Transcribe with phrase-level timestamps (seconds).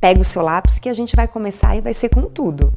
[0.00, 2.72] Pega o seu lápis que a gente vai começar e vai ser com tudo.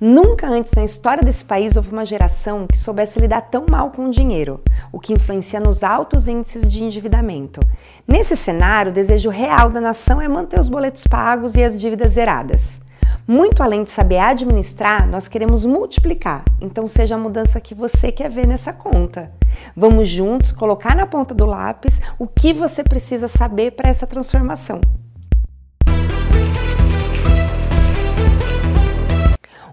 [0.00, 4.06] Nunca antes na história desse país houve uma geração que soubesse lidar tão mal com
[4.06, 4.60] o dinheiro,
[4.90, 7.60] o que influencia nos altos índices de endividamento.
[8.08, 12.12] Nesse cenário, o desejo real da nação é manter os boletos pagos e as dívidas
[12.12, 12.80] zeradas.
[13.28, 18.30] Muito além de saber administrar, nós queremos multiplicar, então seja a mudança que você quer
[18.30, 19.30] ver nessa conta.
[19.76, 24.80] Vamos juntos colocar na ponta do lápis o que você precisa saber para essa transformação.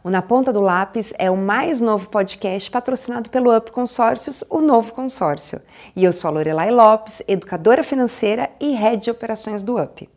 [0.03, 4.59] O Na Ponta do Lápis é o mais novo podcast patrocinado pelo Up Consórcios, o
[4.59, 5.61] novo consórcio.
[5.95, 10.09] E eu sou a Lorelai Lopes, educadora financeira e head de operações do Up.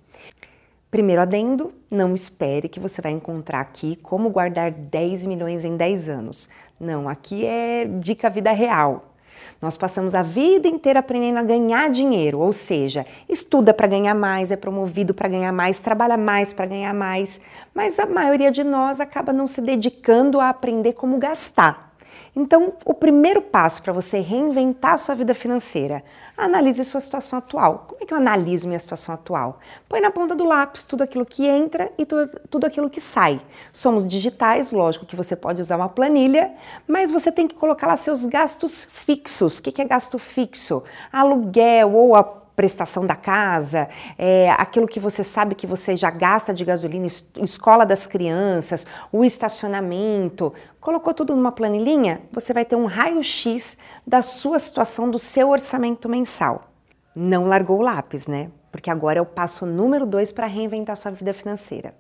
[0.91, 6.09] Primeiro adendo, não espere que você vai encontrar aqui como guardar 10 milhões em 10
[6.09, 6.48] anos.
[6.80, 9.13] Não, aqui é dica vida real.
[9.61, 14.51] Nós passamos a vida inteira aprendendo a ganhar dinheiro, ou seja, estuda para ganhar mais,
[14.51, 17.41] é promovido para ganhar mais, trabalha mais para ganhar mais,
[17.75, 21.93] mas a maioria de nós acaba não se dedicando a aprender como gastar.
[22.37, 26.02] Então, o primeiro passo para você reinventar sua vida financeira,
[26.37, 27.85] analise sua situação atual.
[27.88, 29.60] Como é que eu analiso minha situação atual?
[29.88, 33.40] Põe na ponta do lápis tudo aquilo que entra e tudo, tudo aquilo que sai.
[33.73, 36.52] Somos digitais, lógico que você pode usar uma planilha,
[36.88, 39.59] mas você tem que colocar lá seus gastos fixos.
[39.59, 40.82] O que é gasto fixo?
[41.12, 46.55] Aluguel ou a prestação da casa, é, aquilo que você sabe que você já gasta
[46.55, 47.07] de gasolina,
[47.43, 54.23] escola das crianças, o estacionamento, colocou tudo numa planilhinha, você vai ter um raio-x da
[54.23, 56.71] sua situação, do seu orçamento mensal.
[57.15, 58.51] Não largou o lápis, né?
[58.71, 61.95] Porque agora é o passo número dois para reinventar sua vida financeira.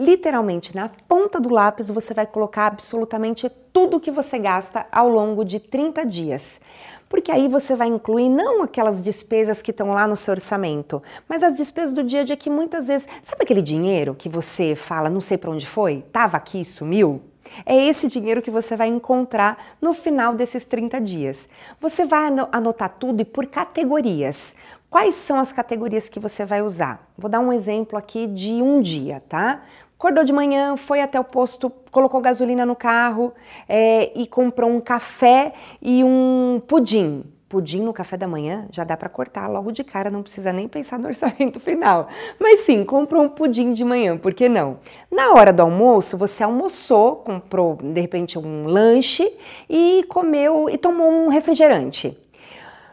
[0.00, 5.44] Literalmente, na ponta do lápis, você vai colocar absolutamente tudo que você gasta ao longo
[5.44, 6.58] de 30 dias.
[7.06, 11.42] Porque aí você vai incluir não aquelas despesas que estão lá no seu orçamento, mas
[11.42, 13.06] as despesas do dia a dia que muitas vezes.
[13.20, 16.02] Sabe aquele dinheiro que você fala, não sei para onde foi?
[16.10, 17.20] Tava aqui, sumiu?
[17.66, 21.46] É esse dinheiro que você vai encontrar no final desses 30 dias.
[21.78, 24.56] Você vai anotar tudo e por categorias.
[24.88, 27.08] Quais são as categorias que você vai usar?
[27.18, 29.62] Vou dar um exemplo aqui de um dia, tá?
[30.00, 33.34] Acordou de manhã, foi até o posto, colocou gasolina no carro
[33.68, 35.52] é, e comprou um café
[35.82, 37.22] e um pudim.
[37.50, 40.66] Pudim no café da manhã já dá para cortar logo de cara, não precisa nem
[40.66, 42.08] pensar no orçamento final.
[42.40, 44.78] Mas sim, comprou um pudim de manhã, por que não?
[45.10, 49.30] Na hora do almoço, você almoçou, comprou de repente um lanche
[49.68, 52.16] e comeu e tomou um refrigerante.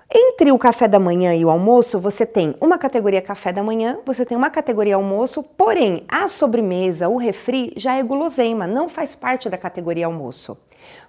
[0.09, 3.99] Entre o café da manhã e o almoço, você tem uma categoria café da manhã,
[4.05, 9.15] você tem uma categoria almoço, porém a sobremesa, o refri, já é guloseima, não faz
[9.15, 10.57] parte da categoria almoço.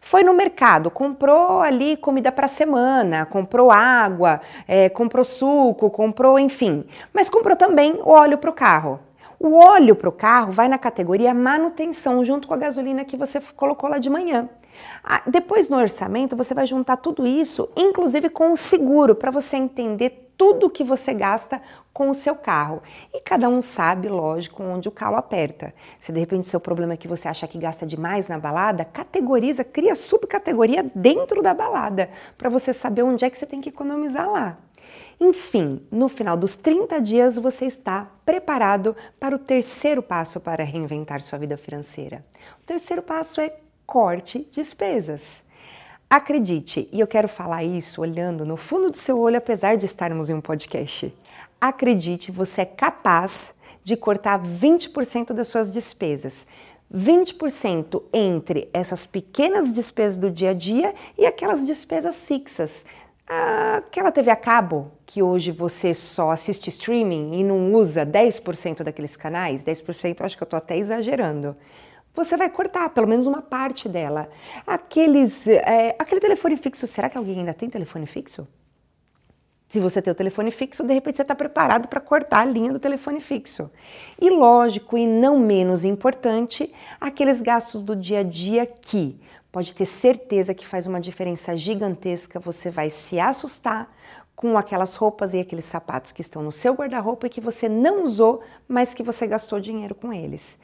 [0.01, 6.85] Foi no mercado, comprou ali comida para semana, comprou água, é, comprou suco, comprou, enfim,
[7.13, 8.99] mas comprou também óleo para o carro.
[9.39, 13.41] O óleo para o carro vai na categoria manutenção, junto com a gasolina que você
[13.55, 14.49] colocou lá de manhã.
[15.27, 20.29] Depois no orçamento você vai juntar tudo isso, inclusive com o seguro, para você entender
[20.39, 21.61] tudo que você gasta
[21.93, 22.81] com o seu carro.
[23.13, 25.75] E cada um sabe, lógico, onde o calo aperta.
[25.99, 29.65] Se de repente seu problema é que você acha que gasta demais na balada, categoriza,
[29.65, 34.31] cria subcategoria dentro da balada, para você saber onde é que você tem que economizar
[34.31, 34.57] lá.
[35.21, 41.21] Enfim, no final dos 30 dias você está preparado para o terceiro passo para reinventar
[41.21, 42.25] sua vida financeira.
[42.63, 43.53] O terceiro passo é
[43.89, 45.43] corte despesas.
[46.11, 50.29] Acredite, e eu quero falar isso olhando no fundo do seu olho, apesar de estarmos
[50.29, 51.17] em um podcast.
[51.59, 56.47] Acredite, você é capaz de cortar 20% das suas despesas.
[56.95, 62.85] 20% entre essas pequenas despesas do dia a dia e aquelas despesas fixas.
[63.27, 69.17] Aquela TV a cabo que hoje você só assiste streaming e não usa 10% daqueles
[69.17, 71.57] canais, 10% acho que eu estou até exagerando.
[72.19, 74.29] Você vai cortar pelo menos uma parte dela.
[74.67, 78.45] Aqueles, é, aquele telefone fixo, será que alguém ainda tem telefone fixo?
[79.69, 82.73] Se você tem o telefone fixo, de repente você está preparado para cortar a linha
[82.73, 83.71] do telefone fixo.
[84.21, 89.21] E lógico, e não menos importante, aqueles gastos do dia a dia que
[89.53, 92.41] pode ter certeza que faz uma diferença gigantesca.
[92.41, 93.95] Você vai se assustar
[94.35, 98.03] com aquelas roupas e aqueles sapatos que estão no seu guarda-roupa e que você não
[98.03, 100.59] usou, mas que você gastou dinheiro com eles.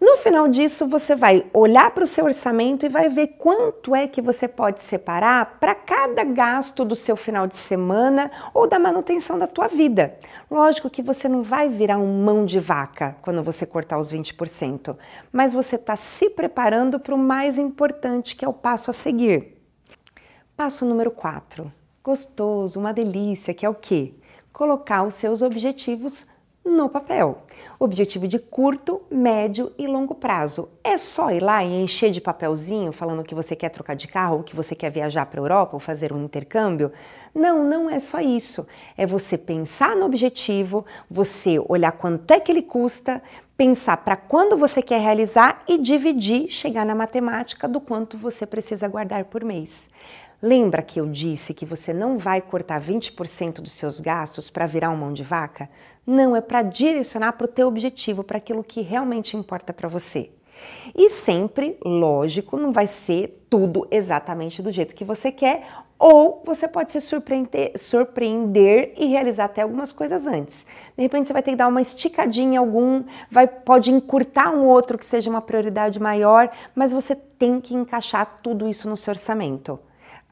[0.00, 4.06] No final disso, você vai olhar para o seu orçamento e vai ver quanto é
[4.08, 9.38] que você pode separar para cada gasto do seu final de semana ou da manutenção
[9.38, 10.18] da tua vida.
[10.50, 14.96] Lógico que você não vai virar um mão de vaca quando você cortar os 20%,
[15.32, 19.56] mas você está se preparando para o mais importante, que é o passo a seguir.
[20.56, 21.70] Passo número 4.
[22.02, 24.14] Gostoso, uma delícia, que é o quê?
[24.52, 26.26] Colocar os seus objetivos
[26.64, 27.42] no papel.
[27.78, 30.68] Objetivo de curto, médio e longo prazo.
[30.82, 34.42] É só ir lá e encher de papelzinho falando que você quer trocar de carro,
[34.42, 36.90] que você quer viajar para a Europa ou fazer um intercâmbio?
[37.34, 38.66] Não, não é só isso.
[38.96, 43.22] É você pensar no objetivo, você olhar quanto é que ele custa,
[43.56, 48.88] pensar para quando você quer realizar e dividir, chegar na matemática do quanto você precisa
[48.88, 49.88] guardar por mês.
[50.46, 54.90] Lembra que eu disse que você não vai cortar 20% dos seus gastos para virar
[54.90, 55.70] um mão de vaca?
[56.06, 60.28] Não, é para direcionar para o teu objetivo, para aquilo que realmente importa para você.
[60.94, 65.66] E sempre, lógico, não vai ser tudo exatamente do jeito que você quer,
[65.98, 70.66] ou você pode se surpreender, surpreender e realizar até algumas coisas antes.
[70.94, 74.66] De repente você vai ter que dar uma esticadinha em algum, vai, pode encurtar um
[74.66, 79.12] outro que seja uma prioridade maior, mas você tem que encaixar tudo isso no seu
[79.12, 79.80] orçamento.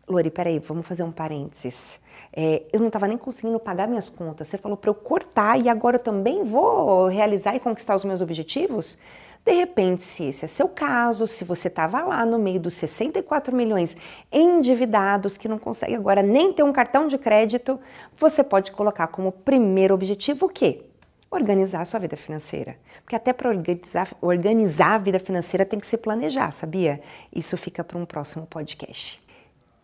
[0.09, 2.01] Lori, peraí, vamos fazer um parênteses.
[2.33, 4.49] É, eu não estava nem conseguindo pagar minhas contas.
[4.49, 8.21] Você falou para eu cortar e agora eu também vou realizar e conquistar os meus
[8.21, 8.99] objetivos?
[9.45, 13.55] De repente, se esse é seu caso, se você estava lá no meio dos 64
[13.55, 13.97] milhões
[14.31, 17.79] endividados, que não consegue agora nem ter um cartão de crédito,
[18.17, 20.85] você pode colocar como primeiro objetivo o quê?
[21.29, 22.77] Organizar a sua vida financeira.
[23.03, 27.01] Porque até para organizar, organizar a vida financeira tem que se planejar, sabia?
[27.35, 29.22] Isso fica para um próximo podcast.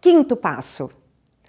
[0.00, 0.90] Quinto passo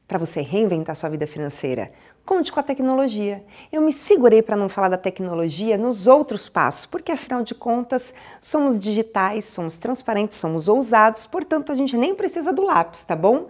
[0.07, 1.91] para você reinventar sua vida financeira.
[2.25, 3.45] Conte com a tecnologia.
[3.71, 8.11] Eu me segurei para não falar da tecnologia nos outros passos, porque afinal de contas
[8.41, 13.47] somos digitais, somos transparentes, somos ousados, portanto a gente nem precisa do lápis, tá bom?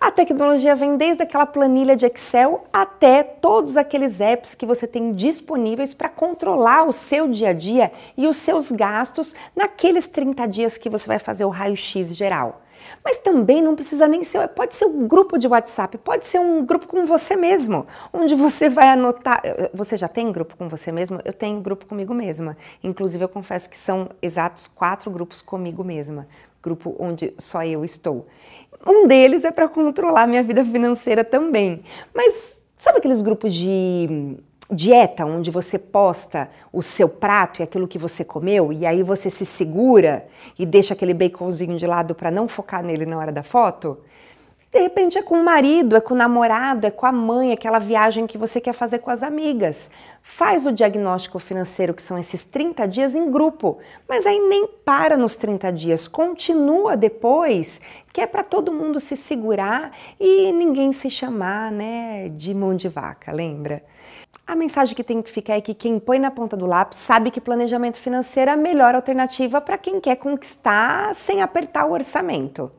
[0.00, 5.12] A tecnologia vem desde aquela planilha de Excel até todos aqueles apps que você tem
[5.12, 10.78] disponíveis para controlar o seu dia a dia e os seus gastos naqueles 30 dias
[10.78, 12.62] que você vai fazer o raio-x geral.
[13.04, 16.64] Mas também não precisa nem ser, pode ser um grupo de WhatsApp, pode ser um
[16.64, 19.42] grupo com você mesmo, onde você vai anotar.
[19.74, 21.20] Você já tem grupo com você mesmo?
[21.26, 22.56] Eu tenho grupo comigo mesma.
[22.82, 26.26] Inclusive, eu confesso que são exatos quatro grupos comigo mesma,
[26.62, 28.26] grupo onde só eu estou.
[28.86, 31.82] Um deles é para controlar minha vida financeira também.
[32.14, 34.36] Mas sabe aqueles grupos de
[34.70, 39.28] dieta, onde você posta o seu prato e aquilo que você comeu, e aí você
[39.28, 40.26] se segura
[40.58, 43.98] e deixa aquele baconzinho de lado para não focar nele na hora da foto?
[44.72, 47.80] De repente é com o marido, é com o namorado, é com a mãe, aquela
[47.80, 49.90] viagem que você quer fazer com as amigas.
[50.22, 53.78] Faz o diagnóstico financeiro, que são esses 30 dias, em grupo,
[54.08, 57.80] mas aí nem para nos 30 dias, continua depois,
[58.12, 59.90] que é para todo mundo se segurar
[60.20, 63.82] e ninguém se chamar né, de mão de vaca, lembra?
[64.46, 67.32] A mensagem que tem que ficar é que quem põe na ponta do lápis sabe
[67.32, 72.70] que planejamento financeiro é a melhor alternativa para quem quer conquistar sem apertar o orçamento.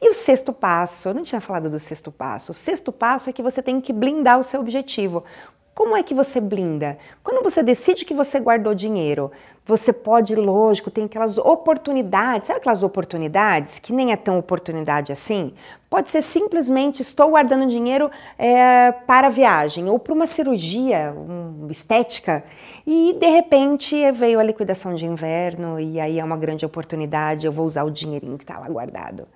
[0.00, 2.52] E o sexto passo, eu não tinha falado do sexto passo.
[2.52, 5.24] O sexto passo é que você tem que blindar o seu objetivo.
[5.74, 6.98] Como é que você blinda?
[7.22, 9.30] Quando você decide que você guardou dinheiro,
[9.64, 15.54] você pode, lógico, tem aquelas oportunidades, sabe aquelas oportunidades que nem é tão oportunidade assim?
[15.88, 22.44] Pode ser simplesmente estou guardando dinheiro é, para viagem ou para uma cirurgia um, estética
[22.86, 27.52] e de repente veio a liquidação de inverno e aí é uma grande oportunidade, eu
[27.52, 29.26] vou usar o dinheirinho que está lá guardado.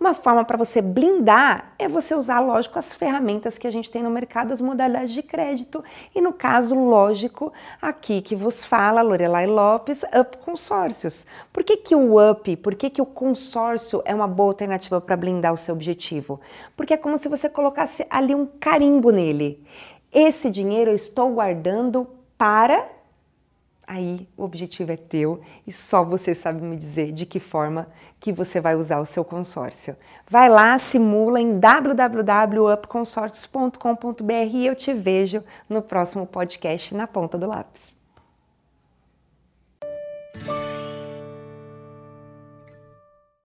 [0.00, 4.02] Uma forma para você blindar é você usar, lógico, as ferramentas que a gente tem
[4.02, 5.84] no mercado, as modalidades de crédito.
[6.14, 7.52] E no caso, lógico,
[7.82, 11.26] aqui que vos fala Lorelai Lopes, Up Consórcios.
[11.52, 15.18] Por que, que o Up, por que, que o consórcio é uma boa alternativa para
[15.18, 16.40] blindar o seu objetivo?
[16.74, 19.62] Porque é como se você colocasse ali um carimbo nele.
[20.10, 22.88] Esse dinheiro eu estou guardando para
[23.92, 27.88] Aí o objetivo é teu e só você sabe me dizer de que forma
[28.20, 29.96] que você vai usar o seu consórcio.
[30.30, 37.48] Vai lá, simula em www.upconsorcios.com.br e eu te vejo no próximo podcast na ponta do
[37.48, 37.98] lápis.